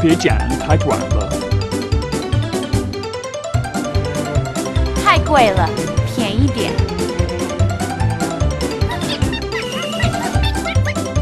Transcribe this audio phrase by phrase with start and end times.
[0.00, 1.32] 别剪太短了。
[5.04, 5.68] 太贵了，
[6.14, 6.72] 便宜点。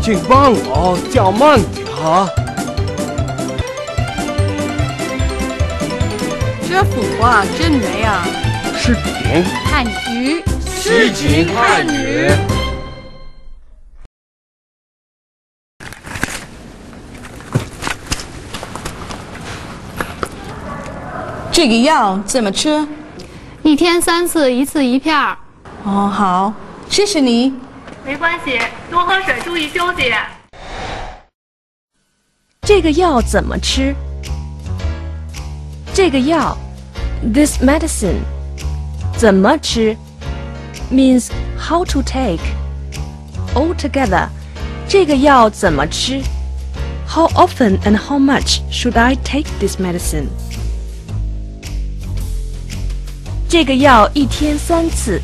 [0.03, 2.29] 请帮我叫慢点啊！
[6.69, 8.25] 这幅画真美啊！
[8.77, 12.31] 视频汉语，诗情汉语。
[21.57, 22.87] 这个药怎么吃？
[23.63, 25.39] 一天三次，一次一片儿。
[25.85, 26.53] 哦，好，
[26.91, 27.51] 谢谢你。
[28.05, 28.61] 没关系，
[28.91, 30.13] 多喝水，注意休息。
[32.61, 33.95] 这个药怎么吃？
[35.95, 36.55] 这个药
[37.33, 38.19] ，this medicine，
[39.17, 39.97] 怎么吃
[40.93, 42.43] ？means how to take.
[43.55, 44.29] Altogether，
[44.87, 46.21] 这个药怎么吃
[47.09, 50.27] ？How often and how much should I take this medicine？
[53.48, 55.22] 这个药一天三次，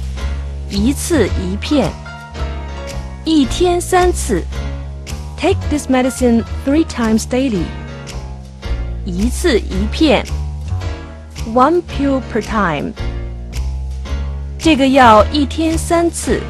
[0.70, 1.92] 一次一片。
[3.24, 4.44] 一天三次，
[5.38, 7.64] take this medicine three times daily。
[9.06, 10.26] 一次一片，
[11.54, 12.92] one pill per time。
[14.58, 16.42] 这个药一天三次，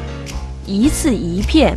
[0.66, 1.76] 一次一片。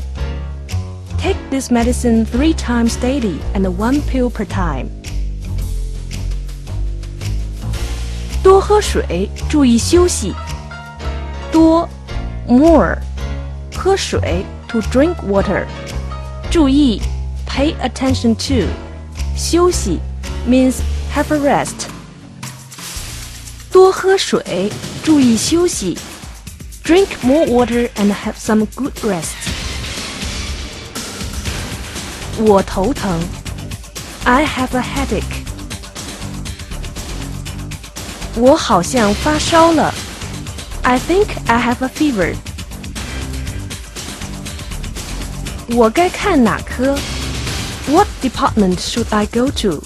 [1.19, 4.88] Take this medicine three times daily and one pill per time。
[8.55, 10.33] 多喝水，注意休息。
[11.52, 11.88] 多，
[12.47, 12.97] more，
[13.75, 15.66] 喝水，to drink water。
[16.50, 17.02] 注意，
[17.47, 18.67] pay attention to。
[19.36, 20.00] 休息，
[20.47, 20.75] means
[21.16, 21.88] have a rest。
[23.72, 24.72] 多喝水，
[25.03, 25.97] 注意休息。
[26.83, 29.36] Drink more water and have some good rest。
[32.38, 33.19] 我头疼，
[34.23, 35.44] I have a headache。
[38.36, 39.93] 我好像发烧了，
[40.83, 42.36] I think I have a fever。
[45.70, 46.98] 我该看哪科？
[47.87, 49.83] What department should I go to？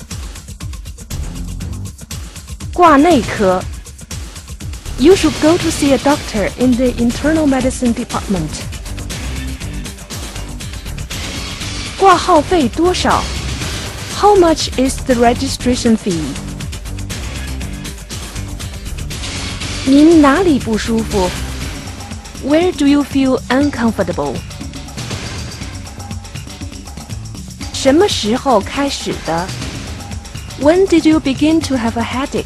[2.73, 3.63] 挂内科。
[4.97, 8.49] You should go to see a doctor in the internal medicine department。
[11.99, 13.23] 挂号费多少？
[14.17, 16.23] How much is the registration fee？
[19.85, 21.29] 您哪里不舒服？
[22.45, 24.35] Where do you feel uncomfortable？
[27.73, 29.47] 什么时候开始的？
[30.59, 32.45] When did you begin to have a headache？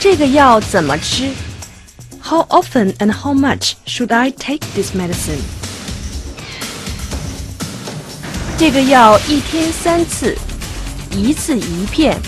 [0.00, 1.30] 这个药怎么吃？
[2.22, 5.40] How often and how much should I take this medicine？
[8.58, 10.36] 这个药一天三次，
[11.10, 12.18] 一次一片。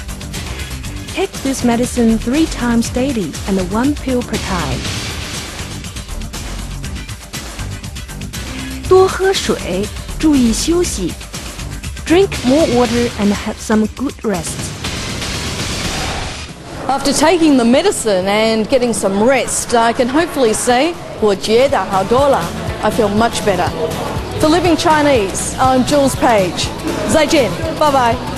[1.15, 4.79] Take this medicine three times daily and one pill per time.
[8.89, 9.87] 多喝水，
[10.19, 11.13] 注意休息。
[12.07, 14.57] Drink more water and have some good rest.
[16.89, 22.41] After taking the medicine and getting some rest, I can hopefully say, 我觉得好多了.
[22.83, 23.69] I feel much better.
[24.41, 26.69] For Living Chinese, I'm Jules Page.
[27.13, 28.32] 再见, bye bye.